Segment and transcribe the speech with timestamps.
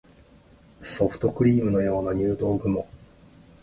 [0.81, 2.87] ソフトクリームのような入道雲